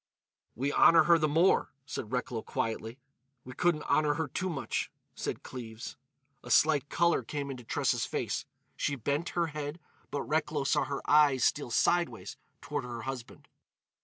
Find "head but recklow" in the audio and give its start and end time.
9.53-10.63